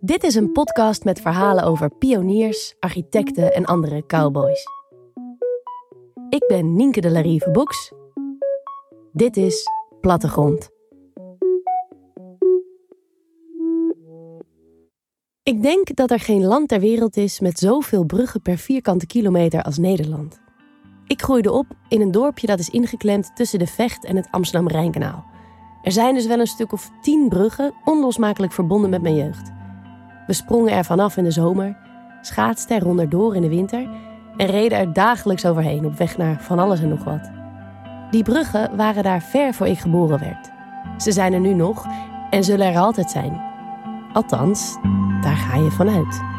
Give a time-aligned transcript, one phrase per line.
[0.00, 4.64] Dit is een podcast met verhalen over pioniers, architecten en andere cowboys.
[6.28, 7.92] Ik ben Nienke de Larive Boeks.
[9.12, 9.68] Dit is
[10.00, 10.70] Plattegrond.
[15.42, 19.62] Ik denk dat er geen land ter wereld is met zoveel bruggen per vierkante kilometer
[19.62, 20.40] als Nederland.
[21.06, 25.24] Ik groeide op in een dorpje dat is ingeklemd tussen de Vecht en het Amsterdam-Rijnkanaal.
[25.82, 29.52] Er zijn dus wel een stuk of tien bruggen onlosmakelijk verbonden met mijn jeugd.
[30.26, 31.76] We sprongen er vanaf in de zomer,
[32.20, 33.88] schaatsten er onderdoor in de winter
[34.36, 37.30] en reden er dagelijks overheen op weg naar van alles en nog wat.
[38.10, 40.50] Die bruggen waren daar ver voor ik geboren werd.
[40.96, 41.86] Ze zijn er nu nog
[42.30, 43.42] en zullen er altijd zijn.
[44.12, 44.76] Althans,
[45.20, 46.29] daar ga je vanuit.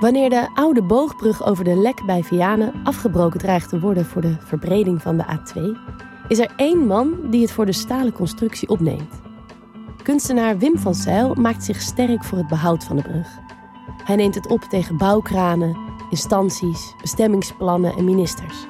[0.00, 4.36] Wanneer de oude boogbrug over de Lek bij Vianen afgebroken dreigt te worden voor de
[4.40, 5.60] verbreding van de A2,
[6.28, 9.20] is er één man die het voor de stalen constructie opneemt.
[10.02, 13.38] Kunstenaar Wim van Zijl maakt zich sterk voor het behoud van de brug.
[14.04, 15.76] Hij neemt het op tegen bouwkranen,
[16.10, 18.66] instanties, bestemmingsplannen en ministers.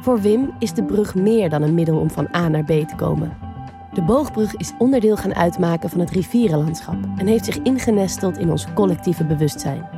[0.00, 2.94] Voor Wim is de brug meer dan een middel om van A naar B te
[2.96, 3.36] komen.
[3.92, 8.66] De boogbrug is onderdeel gaan uitmaken van het rivierenlandschap en heeft zich ingenesteld in ons
[8.74, 9.97] collectieve bewustzijn.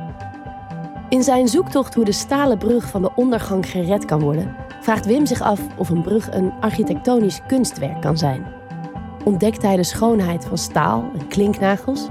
[1.11, 5.25] In zijn zoektocht hoe de stalen brug van de ondergang gered kan worden, vraagt Wim
[5.25, 8.45] zich af of een brug een architectonisch kunstwerk kan zijn.
[9.23, 12.07] Ontdekt hij de schoonheid van staal en klinknagels?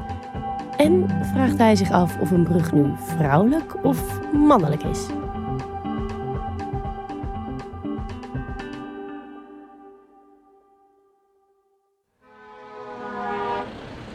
[0.76, 5.06] En vraagt hij zich af of een brug nu vrouwelijk of mannelijk is.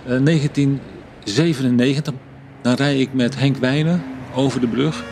[0.07, 2.13] Uh, 1997,
[2.61, 5.03] dan rij ik met Henk Wijnen over de brug.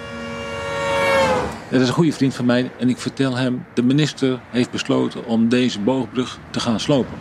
[1.69, 3.65] Dat is een goede vriend van mij en ik vertel hem...
[3.73, 7.13] de minister heeft besloten om deze boogbrug te gaan slopen.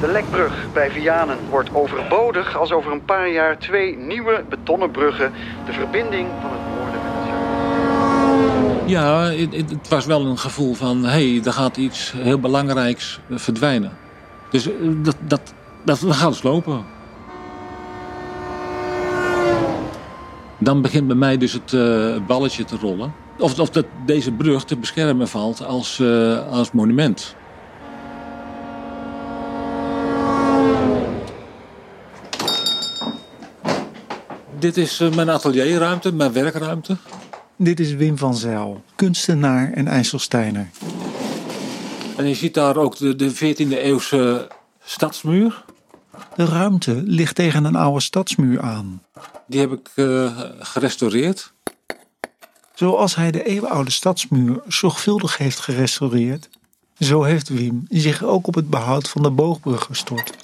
[0.00, 5.32] De Lekbrug bij Vianen wordt overbodig als over een paar jaar twee nieuwe betonnen bruggen
[5.66, 8.88] de verbinding van het noorden met het zuiden.
[8.88, 13.20] Ja, het, het was wel een gevoel van hé, hey, er gaat iets heel belangrijks
[13.30, 13.92] eh, verdwijnen.
[14.50, 14.72] Dus eh,
[15.02, 16.84] dat, dat, dat, we gaan slopen.
[20.58, 23.12] Dan begint bij mij dus het uh, balletje te rollen.
[23.38, 27.36] Of, of dat deze brug te beschermen valt als, uh, als monument.
[34.58, 36.96] Dit is uh, mijn atelierruimte, mijn werkruimte.
[37.56, 40.70] Dit is Wim van Zijl, kunstenaar en IJsselsteiner.
[42.16, 44.48] En je ziet daar ook de, de 14e eeuwse
[44.84, 45.64] stadsmuur.
[46.36, 49.02] De ruimte ligt tegen een oude stadsmuur aan.
[49.46, 51.52] Die heb ik uh, gerestaureerd.
[52.74, 56.48] Zoals hij de eeuwenoude stadsmuur zorgvuldig heeft gerestaureerd,
[56.98, 60.34] zo heeft Wim zich ook op het behoud van de boogbrug gestort.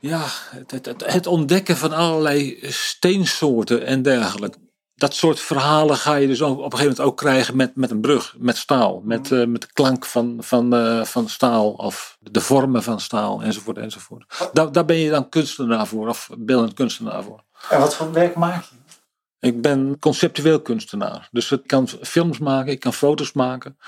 [0.00, 4.58] Ja, het, het, het ontdekken van allerlei steensoorten en dergelijke.
[4.98, 8.00] Dat soort verhalen ga je dus op een gegeven moment ook krijgen met, met een
[8.00, 9.00] brug, met staal.
[9.04, 13.42] Met, uh, met de klank van, van, uh, van staal of de vormen van staal
[13.42, 14.50] enzovoort enzovoort.
[14.52, 17.44] Daar, daar ben je dan kunstenaar voor of beeldend kunstenaar voor.
[17.70, 18.76] En wat voor werk maak je?
[19.48, 21.28] Ik ben conceptueel kunstenaar.
[21.30, 23.78] Dus ik kan films maken, ik kan foto's maken.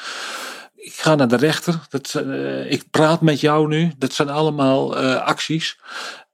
[0.74, 1.80] Ik ga naar de rechter.
[1.88, 3.92] Dat, uh, ik praat met jou nu.
[3.98, 5.78] Dat zijn allemaal acties,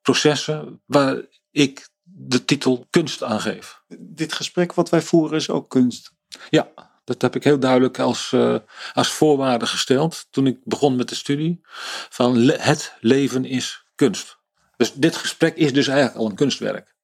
[0.02, 1.16] processen waar
[1.50, 1.88] ik
[2.28, 3.82] de titel kunst aangeef.
[3.98, 6.14] Dit gesprek wat wij voeren is ook kunst.
[6.50, 6.68] Ja,
[7.04, 8.58] dat heb ik heel duidelijk als, uh,
[8.92, 11.60] als voorwaarde gesteld toen ik begon met de studie.
[12.08, 14.38] Van le het leven is kunst.
[14.76, 16.94] Dus dit gesprek is dus eigenlijk al een kunstwerk.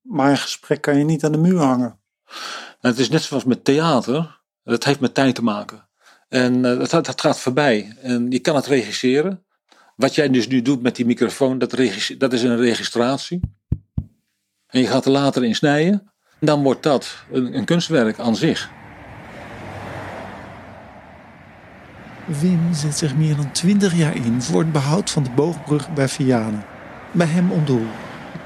[0.00, 2.00] Maar een gesprek kan je niet aan de muur hangen.
[2.80, 4.40] En het is net zoals met theater.
[4.62, 5.88] Het heeft met tijd te maken.
[6.28, 7.96] En uh, dat, dat gaat voorbij.
[8.00, 9.44] En je kan het regisseren.
[9.96, 11.70] Wat jij dus nu doet met die microfoon, dat,
[12.18, 13.40] dat is een registratie.
[14.76, 16.02] En je gaat er later in snijden.
[16.40, 18.70] Dan wordt dat een, een kunstwerk aan zich.
[22.24, 26.08] Wim zet zich meer dan 20 jaar in voor het behoud van de boogbrug bij
[26.08, 26.64] Vianen.
[27.12, 27.86] Bij hem om doel.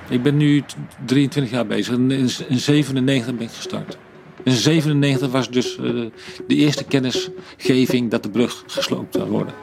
[0.09, 0.65] Ik ben nu
[1.05, 1.94] 23 jaar bezig.
[1.94, 3.99] In 1997 ben ik gestart.
[4.44, 6.11] In 1997 was dus uh,
[6.47, 9.55] de eerste kennisgeving dat de brug gesloopt zou worden.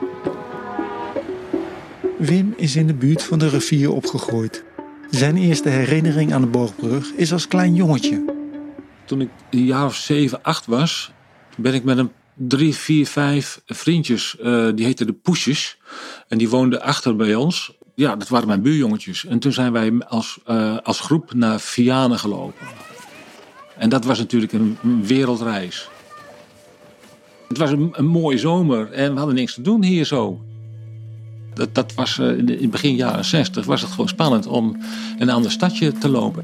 [2.17, 4.63] Wim is in de buurt van de rivier opgegroeid.
[5.09, 8.35] Zijn eerste herinnering aan de boogbrug is als klein jongetje.
[9.05, 11.11] Toen ik een jaar of 7, 8 was,
[11.57, 15.77] ben ik met een drie, vier, vijf vriendjes, uh, die heten de Poesjes.
[16.27, 17.75] En die woonden achter bij ons.
[17.95, 19.25] Ja, dat waren mijn buurjongetjes.
[19.25, 22.67] En toen zijn wij als, uh, als groep naar Vianen gelopen.
[23.77, 25.89] En dat was natuurlijk een, wereldreis.
[27.47, 30.41] Het was een mooie zomer en we hadden niks te doen hier zo.
[31.57, 34.77] Dat, dat was uh, in, in begin jaren 60 was het gewoon spannend om
[35.17, 36.43] een ander stadje te lopen.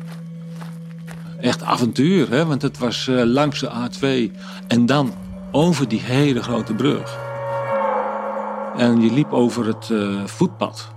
[1.39, 2.45] Echt avontuur, hè?
[2.45, 4.35] want het was uh, langs de A2
[4.67, 5.13] en dan
[5.51, 7.17] over die hele grote brug.
[8.77, 10.91] En je liep over het uh, voetpad,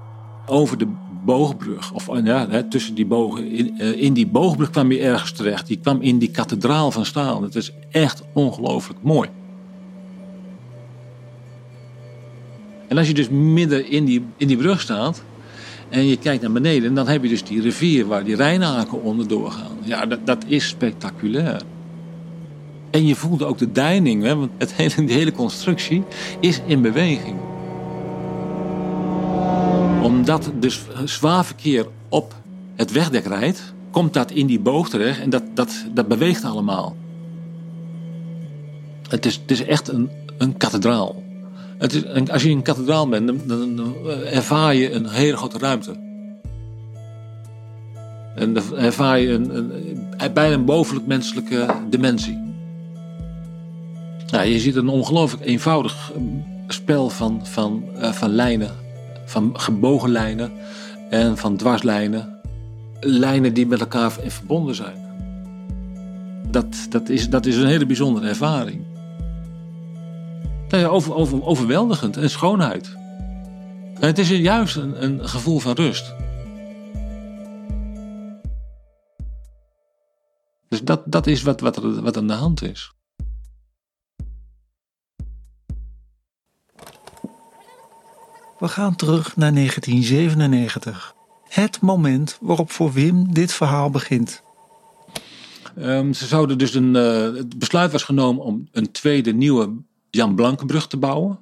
[0.46, 0.86] over de
[1.24, 1.92] boogbrug.
[1.92, 3.50] Of ja, hè, tussen die bogen.
[3.50, 5.68] In, in, die boogbrug kwam je ergens terecht.
[5.68, 7.42] Je kwam in die kathedraal van Staal.
[7.42, 9.28] Het is echt ongelooflijk mooi.
[12.88, 15.22] En als je dus midden in die, in die brug staat
[15.88, 19.28] en je kijkt naar beneden, dan heb je dus die rivier waar die Rijnaken onder
[19.28, 19.76] doorgaan.
[19.82, 21.62] Ja, dat, dat is spectaculair.
[22.90, 26.02] En je voelde ook de deining, hè, want het hele, die hele constructie
[26.40, 27.36] is in beweging.
[30.02, 32.34] Omdat dus zwaar verkeer op
[32.74, 36.96] het wegdek rijdt, komt dat in die boog terecht en dat, dat, dat beweegt allemaal.
[39.08, 41.22] Het is, het is echt een, een kathedraal.
[41.78, 43.94] Als je in een kathedraal bent, dan,
[44.24, 45.96] ervaar je een hele grote ruimte.
[48.34, 52.44] En dan ervaar je een, een, bijna een bovenlijk menselijke dimensie.
[54.30, 56.22] Nou, je ziet een ongelooflijk eenvoudig ehm,
[56.68, 58.70] spel van, van, uh, van lijnen.
[59.24, 60.52] Van gebogen lijnen
[61.10, 62.40] en van dwarslijnen.
[63.00, 65.04] Lijnen die met elkaar verbonden zijn.
[66.50, 68.82] Dat, dat, is, dat is een hele bijzondere ervaring.
[70.68, 72.96] Nou over, over, overweldigend en schoonheid.
[74.00, 76.14] En het is juist een, een gevoel van rust.
[80.68, 82.94] Dus dat, dat is wat, wat, er, wat aan de hand is.
[88.58, 91.14] We gaan terug naar 1997.
[91.48, 94.42] Het moment waarop voor Wim dit verhaal begint.
[95.78, 99.72] Um, ze zouden dus een, uh, het besluit was genomen om een tweede nieuwe
[100.16, 101.38] Jan Blankenbrug te bouwen.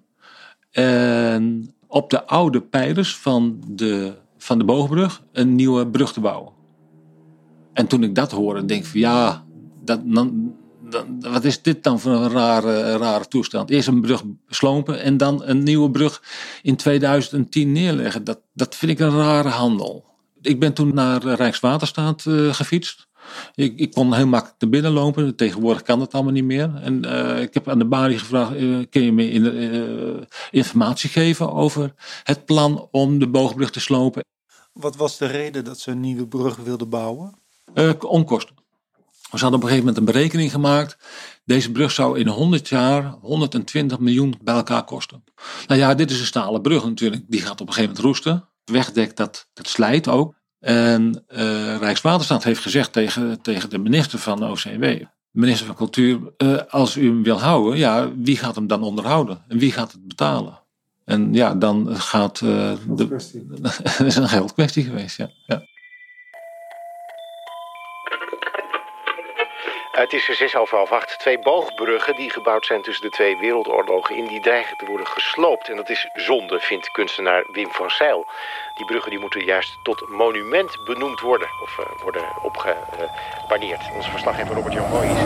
[0.71, 6.53] En op de oude pijlers van de, van de boogbrug een nieuwe brug te bouwen.
[7.73, 9.45] En toen ik dat hoorde, denk ik van ja,
[9.85, 10.55] dat, dan,
[10.91, 13.71] dan, wat is dit dan voor een rare, rare toestand?
[13.71, 16.23] Eerst een brug slopen en dan een nieuwe brug
[16.63, 18.25] in 2010 neerleggen.
[18.25, 20.05] Dat, dat vind ik een rare handel.
[20.41, 23.09] Ik ben toen naar Rijkswaterstaat uh, gefietst.
[23.55, 25.37] Ik, ik, kon heel makkelijk naar binnen lopen.
[25.37, 26.75] Tegenwoordig kan dat allemaal niet meer.
[26.75, 31.11] En uh, ik heb aan de balie gevraagd: uh, kun je me in, uh, informatie
[31.11, 34.25] geven over het plan om de boogbrug te slopen?
[34.73, 37.35] Wat was de reden dat ze een nieuwe brug wilden bouwen?
[38.01, 38.55] onkosten.
[39.37, 40.97] Ze hadden op een gegeven moment een berekening gemaakt.
[41.45, 45.25] Deze brug zou in 100 jaar 120 miljoen bij elkaar kosten.
[45.67, 47.23] Nou ja, dit is een stalen brug natuurlijk.
[47.29, 48.49] Die gaat op een gegeven moment roesten.
[48.65, 50.35] Wegdek, dat, dat slijt ook.
[50.65, 54.85] En uh, Rijkswaterstaat heeft gezegd tegen, tegen de minister van de OCW,
[55.31, 59.45] minister van Cultuur, uh, als u hem wil houden, ja, wie gaat hem dan onderhouden?
[59.49, 60.61] En wie gaat het betalen?
[61.05, 62.41] En ja, dan gaat.
[62.41, 63.09] Uh, de,
[63.99, 65.31] dat is een geldkwestie geweest, ja.
[65.47, 65.63] ja.
[69.95, 71.19] Het is er zes over half acht.
[71.19, 75.69] Twee boogbruggen die gebouwd zijn tussen de twee wereldoorlogen in, die dreigen te worden gesloopt.
[75.69, 78.27] En dat is zonde, vindt kunstenaar Wim van Zijl.
[78.77, 83.81] Die bruggen die moeten juist tot monument benoemd worden of uh, worden opgebaneerd.
[83.81, 85.17] Uh, Onze verslaggever Robert Jan Mooi is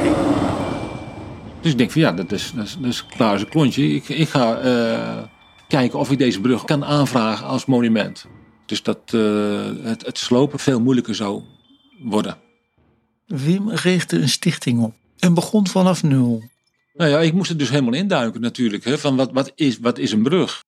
[1.61, 3.82] Dus ik denk van ja, dat is, dat is, dat is klaar als een klontje.
[3.82, 5.23] Ik, ik ga uh,
[5.69, 8.26] kijken of ik deze brug kan aanvragen als monument.
[8.67, 9.11] Dus dat
[10.03, 11.42] het slopen veel moeilijker zou
[11.99, 12.48] worden.
[13.28, 16.42] Wim richtte een stichting op en begon vanaf nul.
[16.94, 18.85] Nou ja, ik moest er dus helemaal induiken natuurlijk.
[18.85, 20.64] Hè, van wat, wat, is, wat is een brug?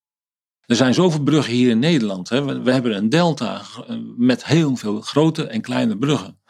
[0.66, 2.28] Er zijn zoveel bruggen hier in Nederland.
[2.28, 2.62] Hè.
[2.62, 3.62] We, hebben een delta
[4.16, 6.40] met heel veel grote en kleine bruggen.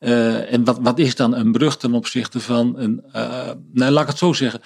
[0.00, 3.04] Uh, en wat, wat is dan een brug ten opzichte van een.
[3.12, 4.60] Uh, nou, laat ik het zo zeggen.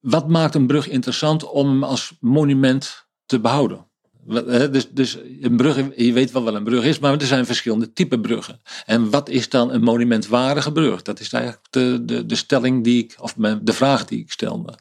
[0.00, 3.89] Wat maakt een brug interessant om hem als monument te behouden?
[4.26, 7.92] Dus, dus een brug, je weet wel wat een brug is, maar er zijn verschillende
[7.92, 8.60] typen bruggen.
[8.86, 11.02] En wat is dan een monumentwaardige brug?
[11.02, 14.78] Dat is eigenlijk de, de, de stelling die ik, of de vraag die ik stelde.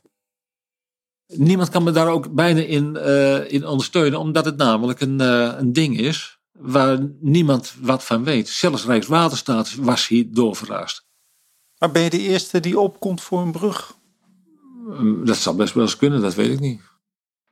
[1.27, 5.53] Niemand kan me daar ook bijna in, uh, in ondersteunen, omdat het namelijk een, uh,
[5.57, 8.49] een ding is waar niemand wat van weet.
[8.49, 11.05] Zelfs Rijkswaterstaat was hier doorverrast.
[11.77, 13.97] Maar ben je de eerste die opkomt voor een brug?
[15.23, 16.81] Dat zal best wel eens kunnen, dat weet ik niet.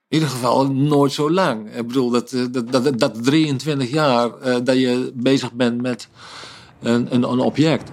[0.10, 1.76] In ieder geval nooit zo lang.
[1.76, 6.10] Ik bedoel, dat, eh, dat, dat, dat 23 jaar uh, dat je bezig bent met
[6.82, 7.90] een, een, een object.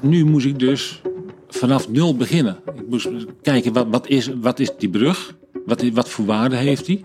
[0.00, 1.02] Nu moest ik dus
[1.48, 2.58] vanaf nul beginnen.
[2.74, 3.08] Ik moest
[3.42, 5.34] kijken, wat, wat, is, wat is die brug?
[5.66, 7.00] Wat, wat voor waarde heeft die?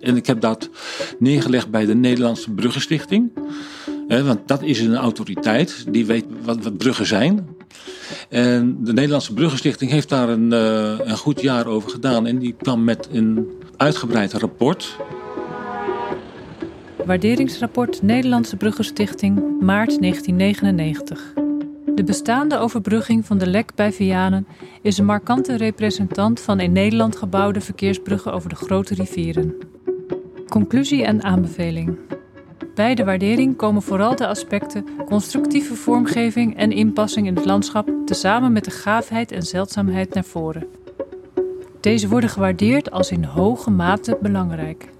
[0.00, 0.70] En ik heb dat
[1.18, 3.32] neergelegd bij de Nederlandse Bruggenstichting.
[4.08, 7.46] Want dat is een autoriteit, die weet wat, bruggen zijn.
[8.28, 12.26] En de Nederlandse Bruggenstichting heeft daar een, uh, een goed jaar over gedaan.
[12.26, 14.96] En die kwam met een uitgebreid rapport.
[17.04, 21.32] Waarderingsrapport Nederlandse Bruggenstichting, maart 1999.
[21.94, 24.46] De bestaande overbrugging van de Lek bij Vianen
[24.82, 29.54] is een markante representant van in Nederland gebouwde verkeersbruggen over de grote rivieren.
[30.48, 31.98] Conclusie en aanbeveling.
[32.74, 38.52] Bij de waardering komen vooral de aspecten constructieve vormgeving en inpassing in het landschap tezamen
[38.52, 40.66] met de gaafheid en zeldzaamheid naar voren.
[41.80, 44.90] Deze worden gewaardeerd als in hoge mate belangrijk.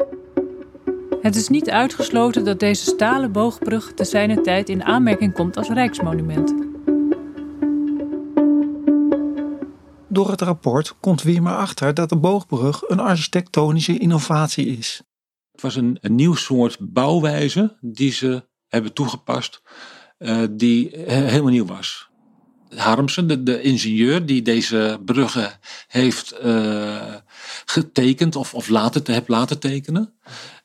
[1.23, 5.69] Het is niet uitgesloten dat deze stalen boogbrug te zijner tijd in aanmerking komt als
[5.69, 6.54] rijksmonument.
[10.09, 15.02] Door het rapport komt Wim erachter dat de boogbrug een architectonische innovatie is.
[15.54, 19.62] Het was een, een nieuw soort bouwwijze die ze hebben toegepast,
[20.18, 22.08] uh, die helemaal nieuw was.
[22.76, 27.14] Harmsen, de, de, ingenieur die deze bruggen heeft uh,
[27.64, 30.14] getekend of, of laten, heeft laten tekenen,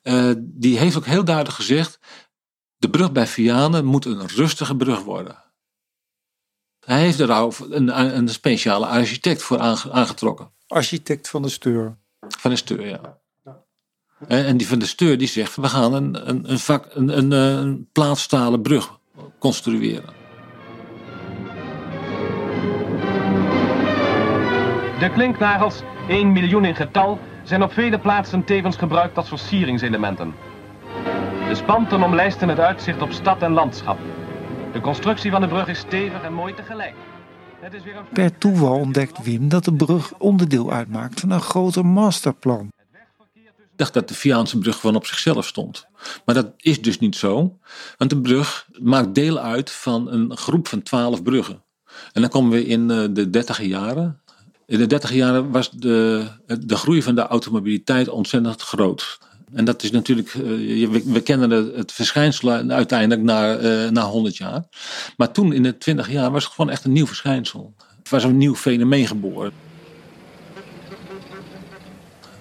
[0.03, 1.99] uh, die heeft ook heel duidelijk gezegd:
[2.77, 5.43] de brug bij Vianen moet een rustige brug worden.
[6.85, 10.51] Hij heeft er een, een speciale architect voor aangetrokken.
[10.67, 11.97] Architect van de Steur.
[12.19, 13.19] Van de Steur, ja.
[14.27, 17.31] En die van de Steur die zegt, we gaan een, een, een, vak, een, een,
[17.31, 18.99] een plaatstalen brug
[19.39, 20.17] construeren.
[24.99, 30.33] De klinknagels, 1 miljoen in getal, zijn op vele plaatsen tevens gebruikt als versieringselementen.
[31.47, 33.97] De spanten omlijsten het uitzicht op stad en landschap.
[34.71, 36.93] De constructie van de brug is stevig en mooi tegelijk.
[37.59, 38.03] Het is weer een...
[38.13, 42.69] Per toeval ontdekt Wim dat de brug onderdeel uitmaakt van een groter masterplan.
[43.79, 45.85] Dacht dat de Viaanse brug gewoon op zichzelf stond.
[46.25, 47.59] Maar dat is dus niet zo.
[47.97, 51.63] Want de brug maakt deel uit van een groep van twaalf bruggen.
[52.13, 54.21] En dan komen we in eh, de dertiger jaren.
[54.65, 56.27] In de dertiger jaren was de,
[56.65, 59.17] de groei van de automobiliteit ontzettend groot.
[59.53, 60.41] En dat is natuurlijk, eh,
[61.05, 64.63] we, kennen het verschijnsel uiteindelijk na, uh, na 100 jaar.
[65.17, 67.73] Maar toen in de 20 jaar was het gewoon echt een nieuw verschijnsel.
[67.97, 69.51] Het was een nieuw fenomeen geboren.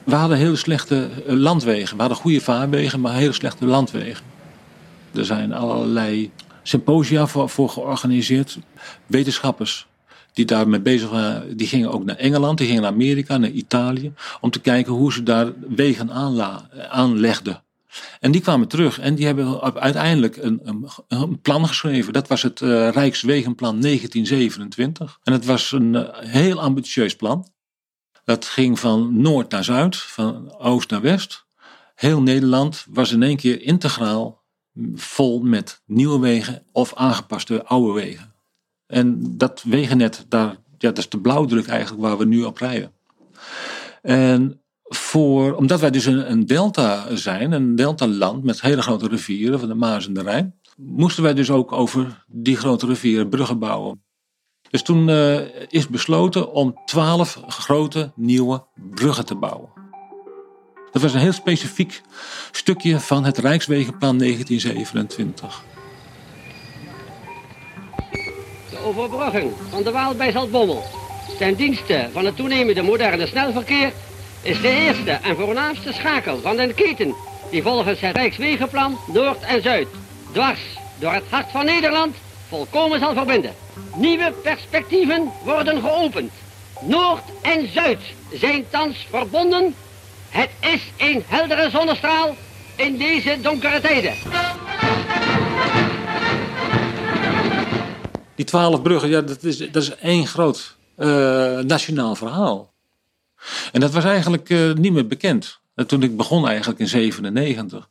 [0.08, 1.94] We hadden hele slechte eh, landwegen.
[1.94, 4.24] We hadden goede vaarwegen, maar hele slechte landwegen.
[5.14, 6.30] Er zijn allerlei
[6.62, 8.58] symposia voor, georganiseerd.
[9.06, 9.86] Wetenschappers
[10.32, 14.12] die daarmee bezig waren, die gingen ook naar Engeland, die gingen naar Amerika, naar Italië,
[14.40, 16.12] om te kijken hoe ze daar wegen
[16.90, 17.62] aanlegden.
[18.20, 22.12] En die kwamen terug en die hebben uiteindelijk een, een, plan geschreven.
[22.12, 25.18] Dat was het uh, Rijkswegenplan 1927.
[25.22, 27.46] En het was een uh, heel ambitieus plan.
[28.28, 31.46] Dat ging van noord naar zuid, van oost naar west.
[31.94, 34.42] Heel Nederland was in één keer integraal
[34.94, 38.34] vol met nieuwe wegen of aangepaste oude wegen.
[38.86, 42.92] En dat wegennet, daar, ja, dat is de blauwdruk eigenlijk waar we nu op rijden.
[44.02, 49.58] En voor, omdat wij dus een, een delta zijn, een deltaland met hele grote rivieren,
[49.58, 53.58] van de Maas en de Rijn, moesten wij dus ook over die grote rivieren bruggen
[53.58, 54.02] bouwen.
[54.70, 59.68] Dus toen uh, is besloten om twaalf grote nieuwe bruggen te bouwen.
[60.92, 62.02] Dat was een heel specifiek
[62.50, 65.66] stukje van het Rijkswegenplan 1927.
[68.84, 70.84] overbrugging van de Waal bij Zaltbommel
[71.38, 73.92] ten dienste van het toenemende moderne snelverkeer
[74.42, 77.14] is de eerste en voornaamste schakel van de keten
[77.50, 79.88] die volgens het Rijkswegenplan Noord en Zuid
[80.32, 80.60] dwars
[80.98, 82.16] door het hart van Nederland
[82.48, 83.54] volkomen zal verbinden.
[83.96, 86.32] Nieuwe perspectieven worden geopend.
[86.80, 88.00] Noord en Zuid
[88.32, 89.74] zijn thans verbonden.
[90.28, 92.36] Het is een heldere zonnestraal
[92.76, 94.14] in deze donkere tijden.
[98.34, 101.06] Die twaalf bruggen, ja, dat, is, dat is één groot uh,
[101.58, 102.72] nationaal verhaal.
[103.72, 105.60] En dat was eigenlijk uh, niet meer bekend.
[105.74, 107.88] En toen ik begon eigenlijk in 97,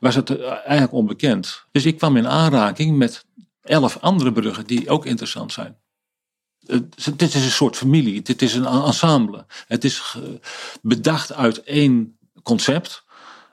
[0.00, 1.64] was het uh, eigenlijk onbekend.
[1.72, 3.24] Dus ik kwam in aanraking met
[3.68, 5.76] elf andere bruggen die ook interessant zijn.
[7.16, 9.46] dit is een soort familie, dit is een ensemble.
[9.66, 10.16] Het is
[10.82, 13.04] bedacht uit één concept.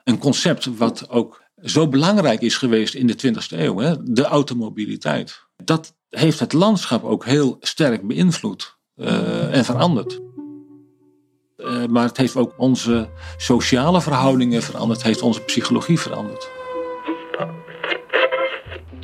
[0.04, 4.02] Een concept wat ook zo belangrijk is geweest in de 20e eeuw, hè?
[4.02, 5.44] de automobiliteit.
[5.56, 10.20] Dat heeft het landschap ook heel sterk beïnvloed uh, en veranderd.
[11.56, 16.55] Uh, maar het heeft ook onze sociale verhoudingen veranderd, het heeft onze psychologie veranderd.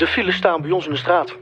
[0.03, 1.37] De files staan bij ons in de straat.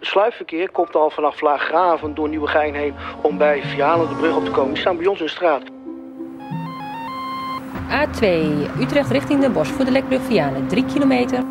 [0.00, 4.50] Sluipverkeer komt al vanaf Laaggraven door Nieuwegein heen om bij Vianen de brug op te
[4.50, 4.72] komen.
[4.72, 5.62] Die staan bij ons in de straat.
[7.88, 8.24] A2
[8.80, 11.44] Utrecht richting Den Bosch voor de Lekbrug Vianen, 3 kilometer.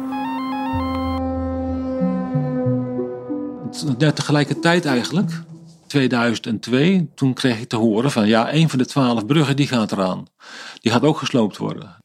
[3.66, 5.32] was net tegelijkertijd eigenlijk,
[5.88, 9.92] 2002, toen kreeg ik te horen van ja, een van de twaalf bruggen die gaat
[9.92, 10.28] eraan.
[10.80, 12.05] Die gaat ook gesloopt worden.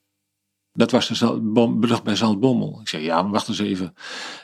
[0.73, 2.79] Dat was de Bom- brug bij Zaltbommel.
[2.81, 3.95] Ik zei ja, maar wacht eens even.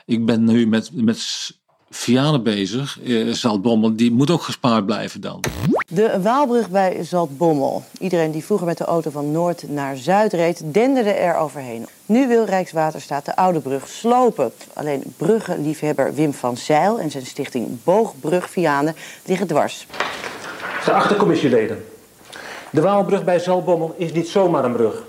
[0.04, 1.50] Ik ben nu met, met
[1.90, 3.00] Vianen bezig.
[3.00, 5.40] Eh, Zaltbommel, die moet ook gespaard blijven dan.
[5.88, 7.84] De Waalbrug bij Zaltbommel.
[7.98, 11.86] Iedereen die vroeger met de auto van Noord naar Zuid reed, denderde er overheen.
[12.06, 14.52] Nu wil Rijkswaterstaat de oude brug slopen.
[14.72, 19.86] Alleen bruggenliefhebber Wim van Zeil en zijn stichting Boogbrug Vianen liggen dwars.
[20.80, 21.84] Geachte commissieleden.
[22.70, 25.05] De Waalbrug bij Zaltbommel is niet zomaar een brug.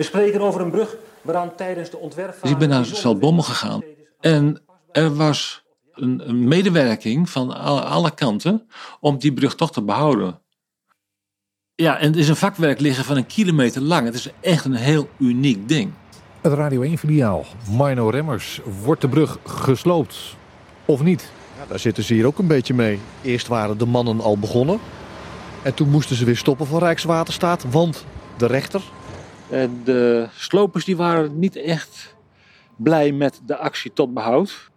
[0.00, 2.42] We spreken over een brug waaraan tijdens de ontwerpfase...
[2.42, 3.82] Dus ik ben naar Zaltbommel gegaan.
[4.20, 8.68] En er was een, een medewerking van alle, alle kanten
[9.00, 10.40] om die brug toch te behouden.
[11.74, 14.04] Ja, en het is een vakwerk liggen van een kilometer lang.
[14.04, 15.92] Het is echt een heel uniek ding.
[16.40, 18.60] Het Radio 1-filiaal, Mino Remmers.
[18.82, 20.36] Wordt de brug gesloopt
[20.84, 21.32] of niet?
[21.58, 22.98] Ja, daar zitten ze hier ook een beetje mee.
[23.22, 24.78] Eerst waren de mannen al begonnen.
[25.62, 27.64] En toen moesten ze weer stoppen van Rijkswaterstaat.
[27.70, 28.04] Want
[28.36, 28.82] de rechter,
[29.50, 32.14] En de slopers die waren niet echt
[32.76, 34.70] blij met de actie tot behoud.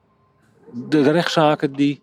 [0.71, 2.01] De, rechtszaken die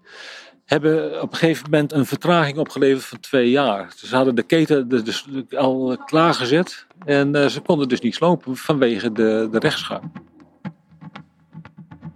[0.65, 3.93] hebben op een gegeven moment een vertraging opgeleverd van twee jaar.
[3.97, 9.13] Ze hadden de keten dus al klaargezet en eh, ze konden dus niet slopen vanwege
[9.13, 10.13] de, de rechtsgang.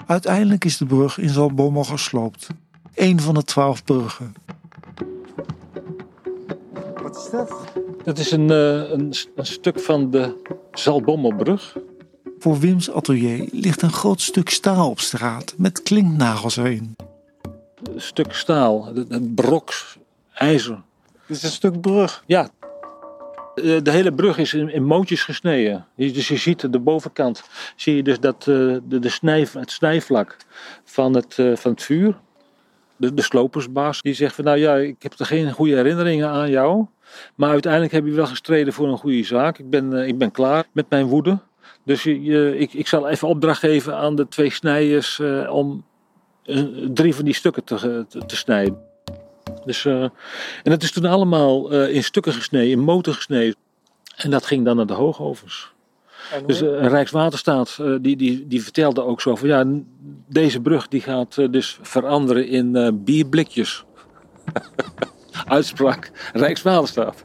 [0.06, 2.48] Uiteindelijk is de brug in Zaltbommel gesloopt.
[2.94, 4.34] Eén van de twaalf bruggen.
[7.02, 7.83] Wat is dat?
[8.04, 10.36] Dat is een, eh, een, een stuk van de
[10.72, 11.76] Zaltbommelbrug.
[12.38, 16.96] Voor Wims atelier ligt een groot stuk staal op straat met klinknagels erin.
[17.94, 19.98] Een stuk staal, het broks,
[20.34, 20.82] ijzer.
[21.26, 22.22] Dit is een stuk brug.
[22.26, 22.48] Ja.
[23.54, 25.86] Eh, De hele brug is in, in mootjes gesneden.
[25.96, 27.42] Dus je ziet de bovenkant,
[27.76, 28.46] zie je dus dat eh,
[28.88, 30.36] de, de snij, het snijvlak
[30.84, 32.20] van het, eh, van het vuur.
[33.14, 36.86] De, slopersbaas die zegt van nou ja, ik heb er geen goede herinneringen aan jou.
[37.34, 39.58] Maar uiteindelijk heb je wel gestreden voor een goede zaak.
[39.58, 41.38] Ik ben, eh, ik ben klaar met mijn woede.
[41.84, 45.84] Dus je, ik, ik zal even opdracht geven aan de twee snijders eh, om
[46.44, 48.78] eh, drie van die stukken te, te, snijden.
[49.64, 50.10] Dus, en
[50.62, 53.56] dat is toen allemaal in stukken gesneden, in motor gesneden.
[54.16, 55.73] En dat ging dan naar de hoogovens.
[56.46, 59.64] Dus eh, Rijkswaterstaat eh, die, die, die vertelde ook zo van ja,
[60.28, 63.84] deze brug die gaat eh, dus veranderen in eh, bierblikjes.
[65.46, 67.24] Uitspraak Rijkswaterstaat.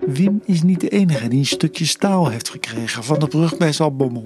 [0.00, 3.72] Wim is niet de enige die een stukje staal heeft gekregen van de brug bij
[3.72, 4.22] Zaltbommel.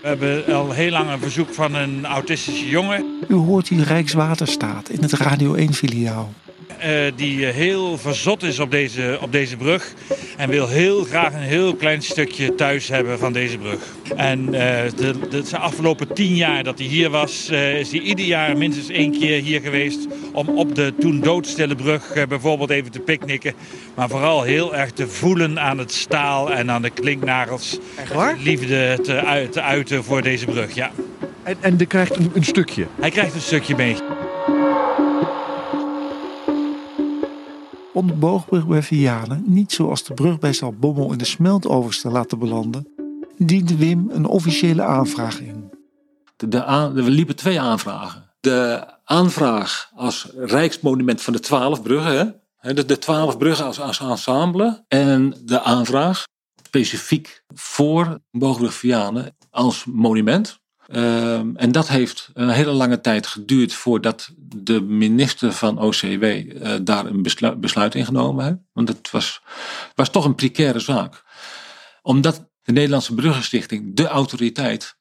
[0.00, 3.04] We hebben al heel lang een verzoek van een autistische jongen.
[3.28, 6.28] U hoort hier Rijkswaterstaat in het Radio 1-filiaal.
[6.78, 9.94] Eh, die eh, heel verzot is op deze, op deze brug.
[10.36, 13.80] En wil heel graag een heel klein stukje thuis hebben van deze brug.
[14.16, 18.24] En eh, de, de, de afgelopen tien jaar dat hij hier was, is hij ieder
[18.24, 20.06] jaar minstens één keer hier geweest.
[20.32, 23.54] Om op de toen doodstille brug bijvoorbeeld even te picknicken.
[23.94, 27.78] Maar vooral heel erg te voelen aan het staal en aan de klinknagels.
[27.96, 28.36] Echt waar?
[28.42, 30.90] Liefde te, uit- te uiten voor deze brug, ja.
[31.42, 32.86] En, en die krijgt een, een stukje.
[33.00, 33.96] Hij krijgt een stukje mee.
[37.92, 42.08] Om de boogbrug bij Vianen niet zoals de brug bij Zaltbommel in de smeltovens te
[42.08, 42.88] laten belanden,
[43.36, 45.70] diende Wim een officiële aanvraag in.
[46.36, 48.30] De, liepen twee aanvragen.
[48.40, 52.40] De aanvraag als Rijksmonument van de twaalf bruggen?
[52.56, 54.84] Hè, de, de twaalf bruggen als, als ensemble.
[54.88, 56.24] En de aanvraag
[56.62, 60.60] specifiek voor Boogbrug Vianen als monument.
[60.88, 66.72] Ehm, en dat heeft een hele lange tijd geduurd voordat de minister van OCW eh,
[66.82, 68.56] daar een beslu- besluit in genomen heeft.
[68.72, 69.42] Want het was,
[69.94, 71.24] was toch een precaire zaak.
[72.02, 74.96] Omdat de Nederlandse Bruggenstichting, de autoriteit,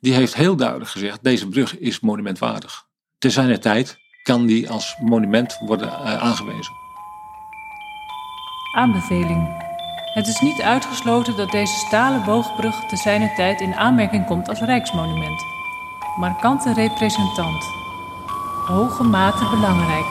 [0.00, 2.86] die heeft heel duidelijk gezegd: deze brug is monumentwaardig.
[3.18, 6.72] Te zijner tijd kan die als monument worden eh, aangewezen.
[8.76, 9.68] Aanbeveling.
[10.10, 14.60] Het is niet uitgesloten dat deze stalen boogbrug te zijner tijd in aanmerking komt als
[14.60, 15.44] rijksmonument.
[16.16, 17.64] Markante representant.
[18.66, 20.06] Hoge mate belangrijk.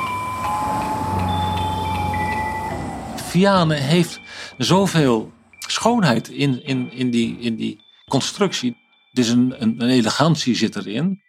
[3.15, 4.19] Vianen heeft
[4.57, 8.77] zoveel schoonheid in, in, in, die, in die constructie.
[9.09, 11.21] Het is een, een elegantie zit erin.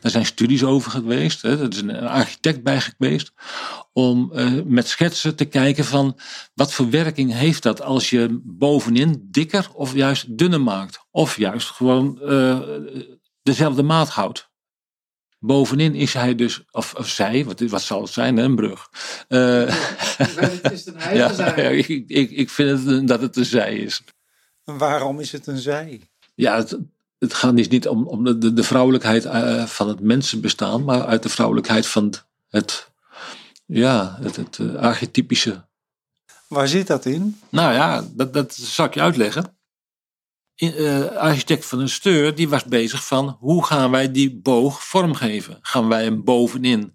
[0.00, 1.42] Er zijn studies over geweest.
[1.42, 1.62] Hè.
[1.62, 3.32] Er is een architect bij geweest.
[3.92, 6.18] Om eh, met schetsen te kijken van
[6.54, 11.06] wat voor werking heeft dat als je bovenin dikker of juist dunner maakt.
[11.10, 12.60] Of juist gewoon eh,
[13.42, 14.48] dezelfde maat houdt.
[15.38, 18.88] Bovenin is hij dus, of, of zij, wat, wat zal het zijn, hè, een brug.
[19.28, 19.64] Eh,
[20.16, 21.62] het is een hij ja, zij?
[21.62, 24.02] ja, ik, ik, ik vind het, dat het een zij is.
[24.64, 26.00] Waarom is het een zij?
[26.34, 26.78] Ja, het,
[27.20, 31.22] het gaat dus niet om, om de, de vrouwelijkheid uh, van het mensenbestaan, maar uit
[31.22, 32.14] de vrouwelijkheid van
[32.48, 32.90] het,
[33.66, 35.68] ja, het, het uh, archetypische.
[36.48, 37.40] Waar zit dat in?
[37.48, 39.58] Nou ja, dat, dat zal ik je uitleggen.
[40.54, 44.84] In, uh, architect van een steur, die was bezig van hoe gaan wij die boog
[44.84, 45.58] vormgeven?
[45.60, 46.94] Gaan wij hem bovenin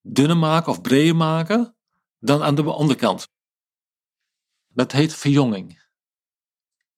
[0.00, 1.76] dunner maken of breder maken
[2.18, 3.28] dan aan de onderkant?
[4.68, 5.81] Dat heet verjonging.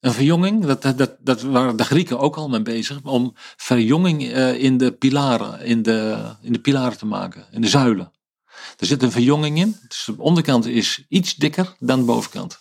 [0.04, 4.62] Een verjonging, dat, dat, dat waren de Grieken ook al mee bezig, om verjonging uh,
[4.62, 8.12] in, de pilaren, in, de, in de pilaren te maken, in de zuilen.
[8.78, 12.60] Er zit een verjonging in, dus de onderkant is iets dikker dan de bovenkant.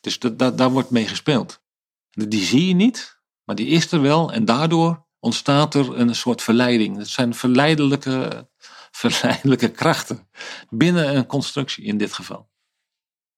[0.00, 1.60] Dus dat, daar wordt mee gespeeld.
[2.10, 6.42] Die zie je niet, maar die is er wel en daardoor ontstaat er een soort
[6.42, 6.96] verleiding.
[6.96, 8.48] Dat zijn verleidelijke,
[8.90, 10.28] verleidelijke krachten
[10.70, 12.48] binnen een constructie in dit geval.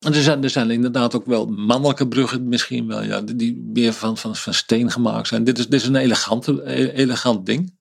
[0.01, 3.93] En er zijn, er zijn inderdaad ook wel mannelijke bruggen, misschien wel, ja, die meer
[3.93, 5.45] van, van, van steen gemaakt zijn.
[5.45, 7.79] Dit is, dit is een elegante, elegant ding.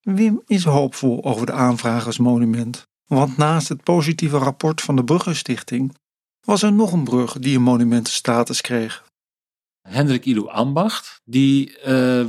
[0.00, 2.86] Wim is hoopvol over de aanvragersmonument.
[3.06, 5.96] Want naast het positieve rapport van de Bruggenstichting
[6.40, 9.04] was er nog een brug die een monumentenstatus kreeg.
[9.88, 11.84] Hendrik Ido Ambacht, die uh,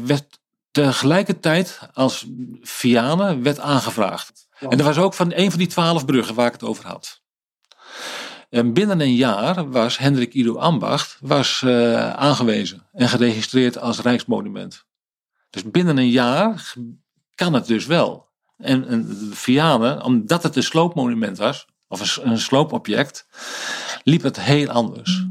[0.05, 0.39] werd
[0.71, 2.27] tegelijkertijd als
[2.61, 4.47] Vianen werd aangevraagd.
[4.59, 4.69] Ja.
[4.69, 7.22] En dat was ook van een van die twaalf bruggen waar ik het over had.
[8.53, 14.85] En binnen een jaar was Hendrik Ido Ambacht was, uh, aangewezen en geregistreerd als Rijksmonument.
[15.49, 16.73] Dus binnen een jaar
[17.35, 18.27] kan het dus wel.
[18.57, 23.27] En, en Vianen, omdat het een sloopmonument was, of een, een sloopobject,
[24.03, 25.25] liep het heel anders.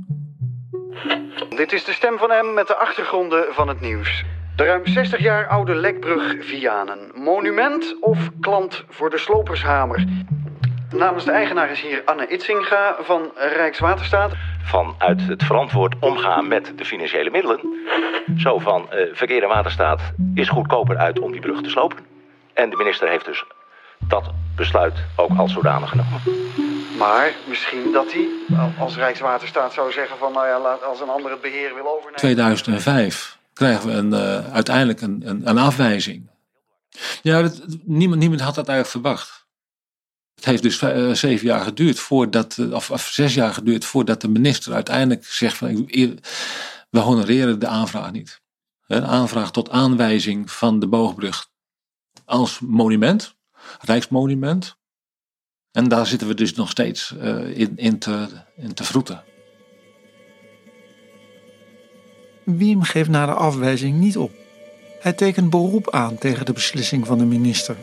[1.49, 4.25] Dit is de stem van hem met de achtergronden van het nieuws.
[4.57, 7.11] De ruim 60 jaar oude Lekbrug Vianen.
[7.15, 10.05] Monument of klant voor de slopershamer?
[10.93, 14.33] Namens de eigenaar is hier Anne Itzinga van Rijkswaterstaat.
[14.63, 17.61] Vanuit het verantwoord omgaan met de financiële middelen.
[18.37, 20.01] Zo van uh, verkeer en waterstaat
[20.35, 21.99] is goedkoper uit om die brug te slopen.
[22.55, 23.45] En de minister heeft dus
[24.09, 26.21] dat besluit ook als zodanig genomen.
[26.99, 28.29] Maar misschien dat hij
[28.79, 32.21] als Rijkswaterstaat zou zeggen van nou ja, als een ander het beheer wil overnemen.
[32.21, 36.31] 2005 krijgen we een, uh, uiteindelijk een, een, een, afwijzing.
[37.23, 39.42] Ja, dat, niemand, niemand had dat eigenlijk verwacht.
[40.35, 44.29] Het heeft dus uh, zeven jaar geduurd voordat, of, of, zes jaar geduurd voordat de
[44.29, 45.89] minister uiteindelijk zegt van
[46.91, 48.41] we honoreren de aanvraag niet.
[48.87, 51.51] Een aanvraag tot aanwijzing van de boogbrug
[52.25, 53.35] als monument,
[53.81, 54.77] rijksmonument.
[55.71, 59.25] En daar zitten we dus nog steeds uh, in, in, te, in te vroeten.
[62.45, 64.33] Wiem geeft na de afwijzing niet op.
[65.01, 67.77] Hij tekent beroep aan tegen de beslissing van de minister.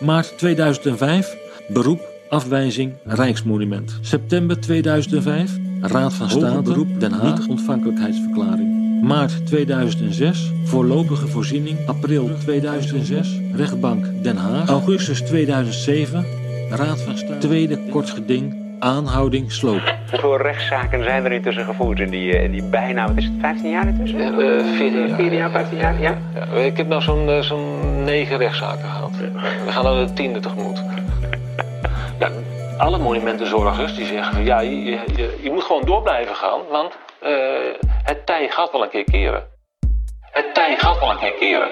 [0.00, 3.98] Maart 2005 Beroep, afwijzing, Rijksmonument.
[4.00, 5.50] September 2005,
[5.80, 9.02] Raad van State, beroep Den Haag, niet-ontvankelijkheidsverklaring.
[9.02, 11.78] Maart 2006, voorlopige voorziening.
[11.86, 14.68] April 2006, rechtbank Den Haag.
[14.68, 16.26] Augustus 2007,
[16.70, 19.94] Raad van State, tweede kort geding, aanhouding, sloop.
[20.10, 23.70] Hoeveel rechtszaken zijn er intussen gevoerd in die, in die bijna, wat is het, 15
[23.70, 24.20] jaar intussen?
[24.20, 25.16] Uh, 14 jaar.
[25.16, 26.18] 14 jaar, 15 jaar, ja.
[26.34, 29.10] ja ik heb nou zo'n uh, zo'n negen rechtszaken gehad.
[29.64, 30.93] We gaan naar de tiende tegemoet.
[32.18, 32.32] Ja,
[32.78, 34.84] alle monumentenzorgers die zeggen van ja, je,
[35.16, 37.30] je, je moet gewoon door blijven gaan, want uh,
[37.82, 39.48] het tij gaat wel een keer keren.
[40.20, 41.70] Het tij gaat wel een keer keren.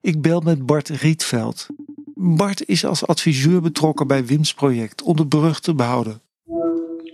[0.00, 1.66] Ik bel met Bart Rietveld.
[2.14, 6.22] Bart is als adviseur betrokken bij Wim's project om de brug te behouden.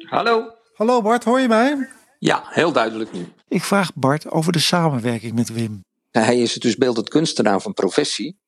[0.09, 0.51] Hallo.
[0.75, 1.89] Hallo Bart, hoor je mij?
[2.19, 3.33] Ja, heel duidelijk nu.
[3.49, 5.85] Ik vraag Bart over de samenwerking met Wim.
[6.11, 8.43] Hij is dus beeldend kunstenaar van professie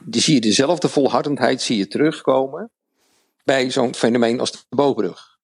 [0.00, 2.70] die zie je dezelfde volhardendheid zie je terugkomen
[3.44, 5.38] bij zo'n fenomeen als de boogbrug.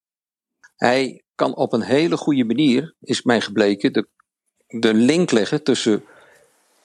[0.77, 4.09] Hij kan op een hele goede manier, is mij gebleken, de,
[4.67, 6.05] de link leggen tussen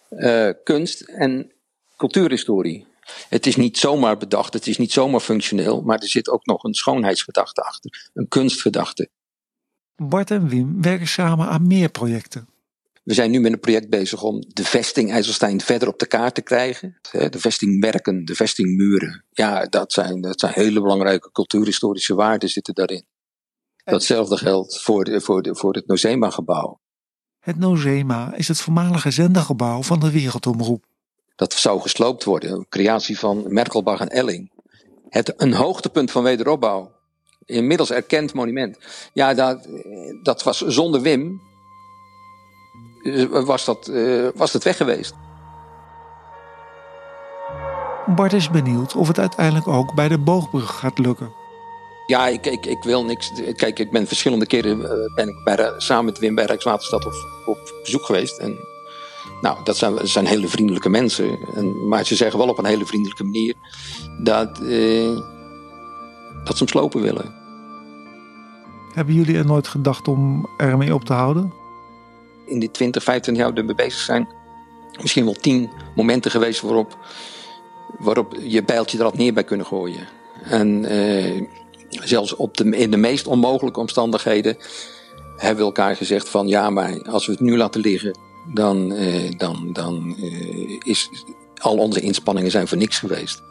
[0.09, 1.51] uh, kunst en
[1.97, 2.87] cultuurhistorie.
[3.29, 6.63] Het is niet zomaar bedacht, het is niet zomaar functioneel, maar er zit ook nog
[6.63, 9.09] een schoonheidsgedachte achter, een kunstgedachte.
[9.95, 12.47] Bart en Wim werken samen aan meer projecten.
[13.05, 16.35] We zijn nu met een project bezig om de vesting IJsselstein verder op de kaart
[16.35, 16.97] te krijgen.
[17.11, 19.23] De vestingmerken, de vestingmuren.
[19.31, 23.05] Ja, dat zijn, dat zijn hele belangrijke cultuurhistorische waarden zitten daarin.
[23.83, 26.79] Datzelfde geldt voor, de, voor, de, voor het Nozema-gebouw.
[27.39, 30.85] Het Nozema is het voormalige zendergebouw van de Wereldomroep.
[31.35, 34.51] Dat zou gesloopt worden, creatie van Merkelbach en Elling.
[35.09, 36.91] Het, een hoogtepunt van wederopbouw.
[37.45, 38.77] Inmiddels erkend monument.
[39.13, 39.67] Ja, dat,
[40.23, 41.41] dat was zonder Wim
[43.45, 45.13] was, dat, uh, was het weg geweest.
[48.05, 51.31] Bart is benieuwd of het uiteindelijk ook bij de boogbrug gaat lukken.
[52.05, 53.31] Ja, ik, ik, ik wil niks.
[53.55, 57.13] Kijk, ik ben verschillende keren eh, ben ik bij, samen met Wim bij Rijkswaterstaat op,
[57.45, 58.37] op bezoek geweest.
[58.37, 58.57] En
[59.41, 61.37] nou, dat zijn, zijn hele vriendelijke mensen.
[61.53, 63.53] En, maar ze zeggen wel op een hele vriendelijke manier
[64.23, 65.17] dat, eh,
[66.43, 67.33] dat ze hem slopen willen.
[68.93, 71.53] Hebben jullie er nooit gedacht om ermee op te houden?
[72.45, 74.27] In die 20, 25 jaar we bezig zijn,
[75.01, 76.97] misschien wel tien momenten geweest waarop,
[77.97, 80.07] waarop je bijltje er had neer bij kunnen gooien.
[80.43, 81.41] En eh,
[81.89, 84.57] zelfs op de, in de meest onmogelijke omstandigheden
[85.37, 88.17] hebben we elkaar gezegd van ja, maar als we het nu laten liggen,
[88.53, 91.09] dan, eh, dan, dan eh, is
[91.57, 93.41] al onze inspanningen zijn voor niks geweest.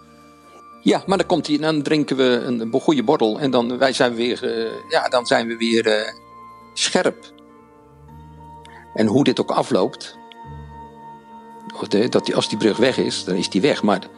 [0.83, 4.15] Ja, maar dan komt hij, dan drinken we een, goede borrel en dan, wij zijn
[4.15, 6.15] weer, eh, ja, dan zijn we weer
[6.75, 7.33] scherp.
[8.95, 10.19] En hoe dit ook afloopt,
[12.11, 13.83] dat die, als die brug weg is, dan is die weg.
[13.83, 14.09] Maar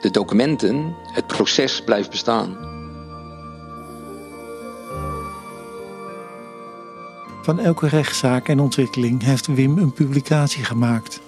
[0.00, 2.56] de documenten, het proces blijft bestaan.
[7.42, 11.20] Van elke rechtszaak en ontwikkeling heeft Wim een publicatie gemaakt.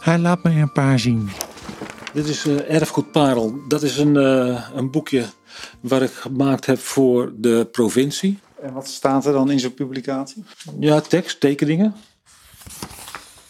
[0.00, 1.30] Hij laat me er een paar zien.
[2.12, 3.54] Dit is uh, Erfgoed Parel.
[3.68, 5.24] Dat is een, uh, een boekje
[5.80, 8.38] waar ik gemaakt heb voor de provincie.
[8.62, 10.44] En wat staat er dan in zo'n publicatie?
[10.78, 11.94] Ja, tekst, tekeningen.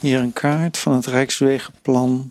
[0.01, 2.31] Hier een kaart van het Rijkswegenplan.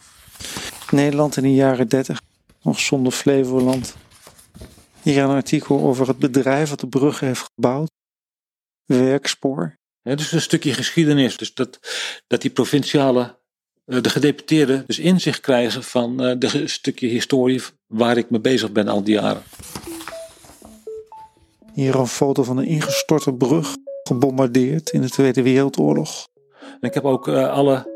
[0.89, 2.22] Nederland in de jaren 30,
[2.62, 3.96] nog zonder Flevoland.
[5.02, 7.91] Hier een artikel over het bedrijf dat de brug heeft gebouwd
[8.86, 9.76] werkspoor.
[10.02, 11.38] Ja, dus een stukje geschiedenis.
[11.38, 11.80] Dus dat,
[12.28, 13.39] dat die provinciale,
[13.86, 18.72] eh, de gedeputeerden, dus inzicht krijgen van uh, de stukje historie waar ik mee bezig
[18.72, 19.44] ben al die jaren.
[21.74, 26.28] Hier een foto van een ingestorte brug, gebombardeerd in de Tweede Wereldoorlog.
[26.60, 27.90] En ik heb ook uh, alle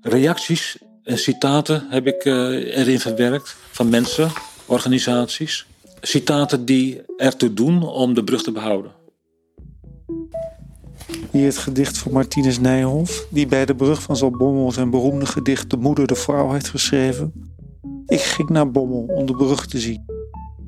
[0.00, 4.30] reacties en citaten heb ik erin verwerkt van mensen,
[4.66, 5.66] organisaties.
[6.00, 8.92] Citaten die ertoe doen om de brug te behouden.
[11.30, 15.70] Hier het gedicht van Martinus Nijhoff, die bij de brug van Zaltbommel zijn beroemde gedicht
[15.70, 17.32] De Moeder de Vrouw heeft geschreven.
[18.06, 20.11] Ik ging naar Bommel om de brug te zien.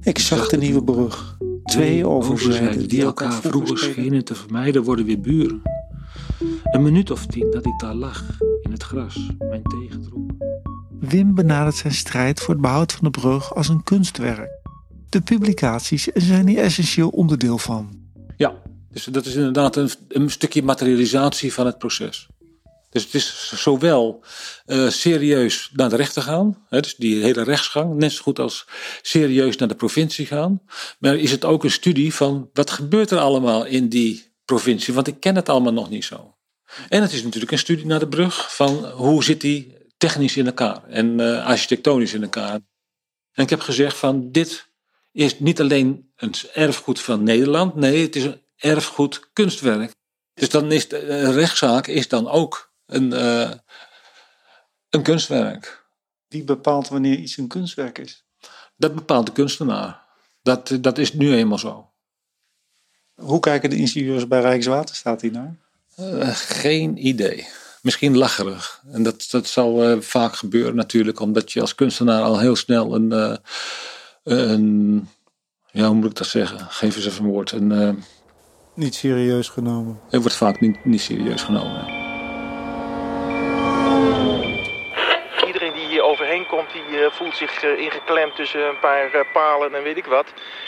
[0.04, 1.36] Ik zag de nieuwe brug.
[1.64, 5.62] Twee overzijden die elkaar vroeger schenen te vermijden, worden weer buren.
[6.62, 8.24] Een minuut of tien dat ik daar lag,
[8.62, 10.36] in het gras, mijn thee gedronken.
[11.00, 14.50] Wim benadert zijn strijd voor het behoud van de brug als een kunstwerk.
[15.08, 17.88] De publicaties zijn hier essentieel onderdeel van.
[18.36, 18.54] Ja,
[18.90, 22.28] dus dat is inderdaad een, een stukje materialisatie van het proces.
[22.94, 24.24] Dus het is zowel
[24.66, 28.66] uh, serieus naar de rechter gaan, hè, dus die hele rechtsgang, net zo goed als
[29.02, 30.62] serieus naar de provincie gaan.
[30.98, 35.06] Maar is het ook een studie van wat gebeurt er allemaal in die provincie, want
[35.06, 36.36] ik ken het allemaal nog niet zo.
[36.88, 40.46] En het is natuurlijk een studie naar de brug van hoe zit die technisch in
[40.46, 42.60] elkaar en uh, architectonisch in elkaar.
[43.32, 44.68] En ik heb gezegd van dit
[45.12, 49.92] is niet alleen een erfgoed van Nederland, nee, het is een erfgoed kunstwerk.
[50.34, 53.50] Dus dan is de rechtszaak is dan ook een, uh,
[54.90, 55.86] een kunstwerk.
[56.28, 58.24] Wie bepaalt wanneer iets een kunstwerk is?
[58.76, 60.02] Dat bepaalt de kunstenaar.
[60.42, 61.92] Dat, dat is nu eenmaal zo.
[63.14, 65.56] Hoe kijken de ingenieurs bij Rijkswaterstaat hiernaar?
[66.00, 67.46] Uh, geen idee.
[67.82, 68.82] Misschien lacherig.
[68.92, 72.94] En dat, dat zal uh, vaak gebeuren natuurlijk, omdat je als kunstenaar al heel snel
[72.94, 73.36] een, uh,
[74.22, 75.08] een
[75.70, 76.58] ja, hoe moet ik dat zeggen?
[76.68, 77.52] Geef eens even een woord.
[77.52, 78.02] Een,
[78.74, 80.00] niet serieus genomen.
[80.10, 82.03] Het wordt vaak niet, niet serieus genomen.
[86.74, 90.26] Die uh, voelt zich uh, ingeklemd tussen een paar uh, palen en weet ik wat.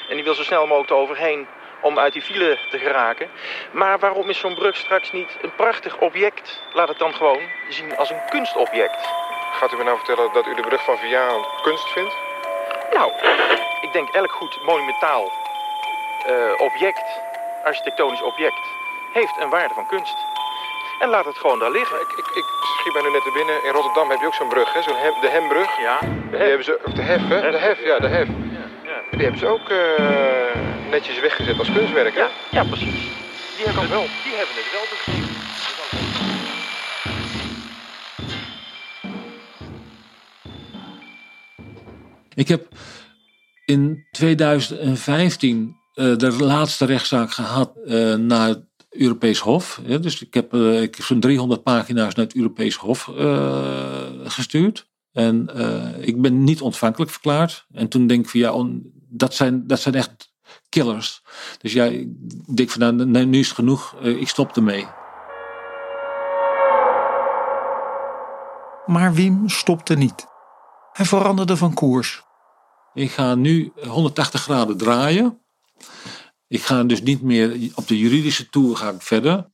[0.08, 1.46] En die wil zo snel mogelijk overheen
[1.80, 3.30] om uit die file te geraken.
[3.70, 6.62] Maar waarom is zo'n brug straks niet een prachtig object?
[6.72, 9.08] Laat het dan gewoon zien als een kunstobject.
[9.52, 12.14] Gaat u me nou vertellen dat u de brug van Vianen kunst vindt?
[12.92, 13.12] Nou,
[13.80, 15.32] ik denk elk goed monumentaal
[16.58, 17.20] object
[17.64, 18.60] architectonisch object
[19.12, 20.35] heeft een waarde van kunst.
[20.98, 22.00] En laat het gewoon daar liggen.
[22.00, 22.44] Ik, ik, ik
[22.78, 23.64] schiet mij nu net te binnen.
[23.64, 24.82] In Rotterdam heb je ook zo'n brug, hè?
[24.82, 25.70] Zo'n hem, de Hembrug.
[25.78, 25.98] Ja.
[26.30, 27.50] Die hebben ze, of de Hef, hè?
[27.50, 28.28] De Hef, ja, de Hef.
[28.28, 28.98] Ja, ja.
[29.10, 32.20] Die hebben ze ook uh, netjes weggezet als kunstwerk, hè?
[32.20, 33.00] Ja, ja precies.
[33.56, 34.06] Die hebben, het, wel.
[34.24, 35.34] die hebben het wel begrepen.
[42.34, 42.66] Ik heb
[43.64, 48.54] in 2015 uh, de laatste rechtszaak gehad uh, naar
[49.00, 49.80] Europees Hof.
[49.84, 53.10] Ja, dus ik heb, uh, ik heb zo'n 300 pagina's naar het Europees Hof
[54.24, 54.88] gestuurd.
[55.12, 55.48] En
[56.00, 57.66] ik ben niet ontvankelijk verklaard.
[57.72, 60.32] En toen denk ik van ja, on, dat, zijn, dat zijn echt
[60.68, 61.22] killers.
[61.58, 62.08] Dus ja, ik
[62.56, 64.86] denk van nou, nu is het genoeg, ik stop ermee.
[68.86, 70.26] Maar Wim stopte niet.
[70.92, 72.24] Hij veranderde van koers.
[72.94, 75.40] Ik ga nu 180 graden draaien.
[76.48, 79.50] Ik ga dus niet meer op de juridische toer ga ik verder.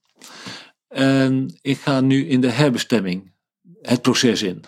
[0.88, 3.33] En ik ga nu in de herbestemming
[3.81, 4.64] het proces in.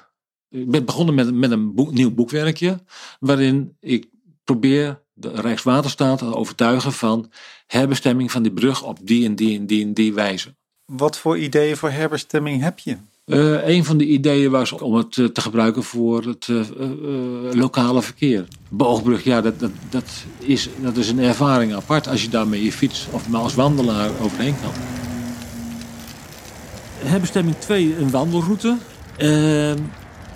[0.50, 2.80] Ik ben begonnen met, met een nieuw boekwerkje.
[3.20, 4.08] Waarin ik
[4.44, 7.32] probeer de Rijkswaterstaat te overtuigen van
[7.66, 10.54] herbestemming van die brug op die en die en die en die wijze.
[10.84, 12.96] Wat voor ideeën voor herbestemming heb je?
[13.26, 16.60] Uh, een van de ideeën was om het uh, te gebruiken voor het uh,
[17.52, 18.44] lokale verkeer.
[18.68, 22.72] Boogbrug, ja, dat, dat, dat, is, dat is een ervaring apart als je daarmee je
[22.72, 24.70] fiets of als wandelaar overheen kan.
[26.98, 28.76] Herbestemming 2, een wandelroute.
[29.16, 29.78] Ehm,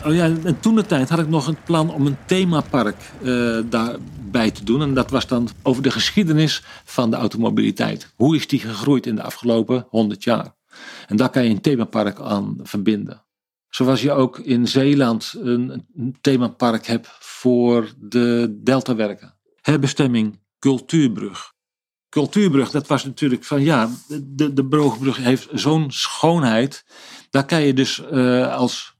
[0.06, 2.96] oh ja, en toen de tijd had ik nog een plan om een themapark
[3.70, 4.82] daarbij te doen.
[4.82, 8.12] En dat was dan over de geschiedenis van de automobiliteit.
[8.16, 10.56] Hoe is die gegroeid in de afgelopen 100 jaar?
[11.06, 13.26] En daar kan je een themapark aan verbinden.
[13.68, 15.86] Zoals je ook in Zeeland een,
[16.20, 19.34] themapark hebt voor de deltawerken.
[19.60, 21.52] Herbestemming Cultuurbrug.
[22.08, 23.90] Cultuurbrug, dat was natuurlijk van ja,
[24.22, 26.84] de, de Broogbrug heeft zo'n schoonheid.
[27.30, 28.96] Daar kan je dus uh, als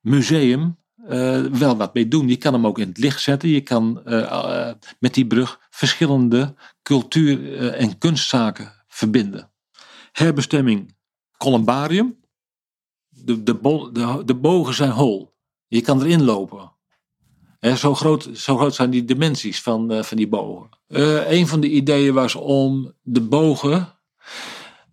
[0.00, 0.76] museum
[1.08, 2.28] uh, wel wat mee doen.
[2.28, 3.48] Je kan hem ook in het licht zetten.
[3.48, 9.50] Je kan uh, met die brug verschillende cultuur- en kunstzaken verbinden.
[10.12, 10.96] Herbestemming
[11.38, 12.16] columbarium.
[13.08, 13.60] De, de,
[13.92, 15.34] de, de bogen zijn hol.
[15.66, 16.72] Je kan erin lopen.
[17.60, 20.68] zo, groot, zo groot zijn die dimensies van, uh, van die bogen.
[20.88, 23.98] Uh, een van de ideeën was om de bogen,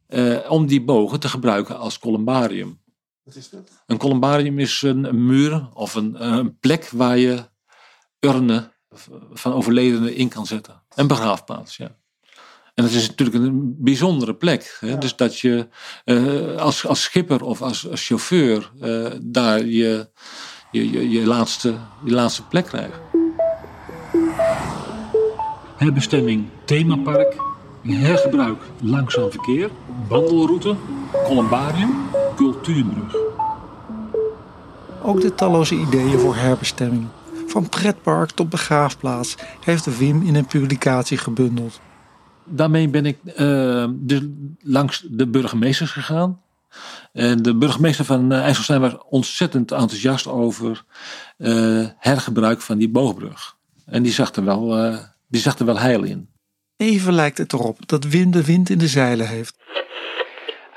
[0.10, 2.82] uh, om die bogen te gebruiken als columbarium.
[3.24, 3.84] Wat is dat?
[3.86, 7.50] Een columbarium is een, een muur of een, een, plek waar je
[8.20, 8.74] urnen
[9.34, 10.84] van overledenen in kan zetten.
[10.96, 11.98] Een begraafplaats, ja.
[12.76, 14.78] En dat is natuurlijk een bijzondere plek.
[14.80, 14.98] Hè?
[14.98, 15.68] Dus dat je
[16.06, 20.10] uh, als, als schipper of als, als chauffeur uh, daar je,
[20.72, 23.00] je, je, je, laatste, je laatste plek krijgt.
[25.76, 27.36] Herbestemming themapark,
[27.82, 29.70] hergebruik langzaam verkeer,
[30.08, 30.76] wandelroute,
[31.24, 31.94] columbarium,
[32.36, 33.16] cultuurbrug.
[35.02, 37.08] Ook de talloze ideeën voor herbestemming,
[37.48, 41.80] van pretpark tot begraafplaats, heeft Wim in een publicatie gebundeld
[42.46, 44.22] daarmee ben ik uh, dus
[44.62, 46.42] langs de burgemeesters gegaan.
[47.14, 50.84] En de burgemeester van uh, IJsselstein was ontzettend enthousiast over
[51.38, 53.56] uh, hergebruik van die boogbrug.
[53.86, 56.30] En die zag, er wel, uh, die zag er wel heil in.
[56.78, 59.56] Even lijkt het erop dat Wim de wind in de zeilen heeft.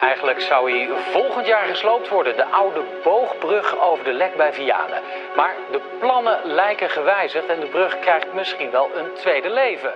[0.00, 5.02] Eigenlijk zou hij volgend jaar gesloopt worden, de oude boogbrug over de Lek bij Vianen.
[5.36, 9.92] Maar de plannen lijken gewijzigd en de brug krijgt misschien wel een tweede leven.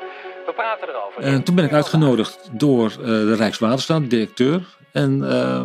[0.47, 1.23] We praten erover.
[1.23, 4.77] En toen ben ik uitgenodigd door uh, de Rijkswaterstaat, directeur.
[4.93, 5.63] En uh,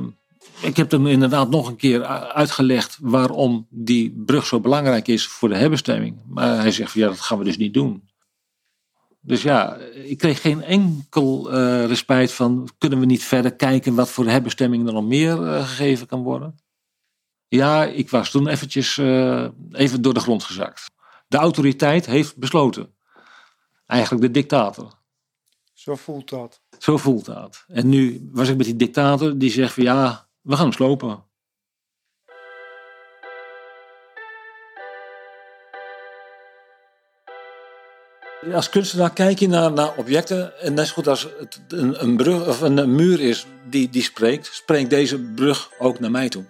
[0.61, 5.49] ik heb hem inderdaad nog een keer uitgelegd waarom die brug zo belangrijk is voor
[5.49, 6.21] de herbestemming.
[6.27, 8.09] Maar hij zegt ja, dat gaan we dus niet doen.
[9.21, 14.09] Dus ja, ik kreeg geen enkel uh, respijt van kunnen we niet verder kijken wat
[14.09, 16.59] voor herbestemming er nog meer gegeven kan worden.
[17.47, 18.97] Ja, ik was toen eventjes
[19.71, 20.85] even door de grond gezakt.
[21.27, 22.95] De autoriteit heeft besloten
[23.87, 24.93] eigenlijk de dictator.
[25.73, 26.61] Zo voelt dat.
[26.79, 27.65] Zo voelt dat.
[27.67, 31.25] En nu was ik met die dictator die zegt van ja, we gaan hem slopen.
[38.53, 42.17] Als kunstenaar kijk je naar, naar objecten en net zo goed als het een, een,
[42.17, 46.29] brug of een, een muur is die, die spreekt, spreekt deze brug ook naar mij
[46.29, 46.45] toe.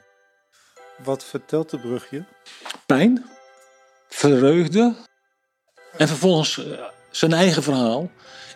[1.03, 2.23] Wat vertelt de brug je?
[2.85, 3.25] Pijn,
[4.07, 4.95] vreugde
[5.97, 6.61] en vervolgens
[7.17, 8.09] zijn eigen verhaal.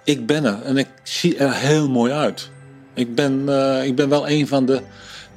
[0.03, 2.49] Ik ben er en ik zie er heel mooi uit.
[2.93, 4.81] Ik ben, uh, ik ben wel een van de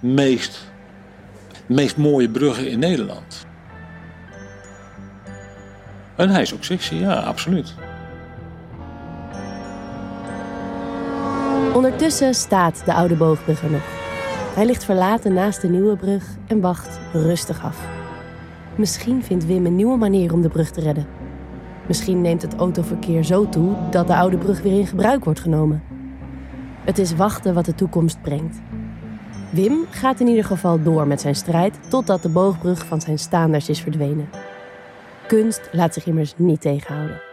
[0.00, 0.60] meest,
[1.66, 3.46] meest mooie bruggen in Nederland.
[6.16, 7.74] En hij is ook sexy, ja, absoluut.
[11.74, 13.84] Ondertussen staat de oude boogbrug er nog.
[14.54, 17.78] Hij ligt verlaten naast de nieuwe brug en wacht rustig af.
[18.76, 21.23] Misschien vindt Wim een nieuwe manier om de brug te redden.
[21.88, 25.82] Misschien neemt het autoverkeer zo toe dat de oude brug weer in gebruik wordt genomen.
[26.84, 28.60] Het is wachten wat de toekomst brengt.
[29.50, 33.68] Wim gaat in ieder geval door met zijn strijd totdat de boogbrug van zijn staanders
[33.68, 34.28] is verdwenen.
[35.26, 37.23] Kunst laat zich immers niet tegenhouden.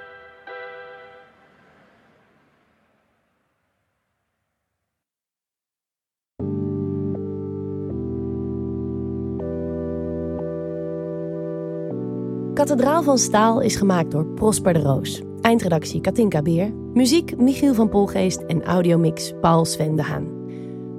[12.61, 15.21] Kathedraal van Staal is gemaakt door Prosper de Roos.
[15.41, 16.73] Eindredactie Katinka Beer.
[16.93, 20.27] Muziek Michiel van Polgeest en audiomix Paul Sven de Haan.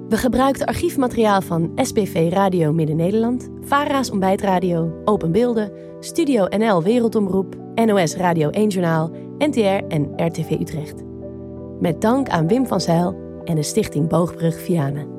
[0.09, 8.15] We gebruikten archiefmateriaal van SPV Radio Midden-Nederland, VARA's Ontbijtradio, Open Beelden, Studio NL Wereldomroep, NOS
[8.15, 11.03] Radio 1 Journaal, NTR en RTV Utrecht.
[11.79, 15.12] Met dank aan Wim van Zijl en de stichting Boogbrug Vianen.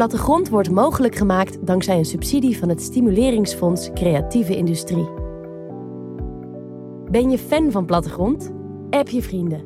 [0.00, 5.08] Plattegrond wordt mogelijk gemaakt dankzij een subsidie van het Stimuleringsfonds Creatieve Industrie.
[7.10, 8.52] Ben je fan van Plattegrond?
[8.90, 9.62] App je vrienden.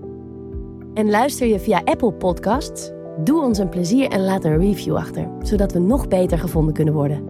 [0.94, 2.90] En luister je via Apple Podcasts?
[3.24, 6.94] Doe ons een plezier en laat een review achter, zodat we nog beter gevonden kunnen
[6.94, 7.28] worden.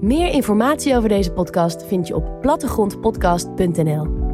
[0.00, 4.27] Meer informatie over deze podcast vind je op plattegrondpodcast.nl.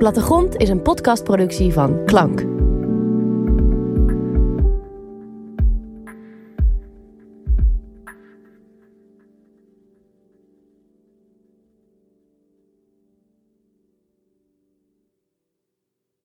[0.00, 2.49] Plattegrond is een podcastproductie van Klank.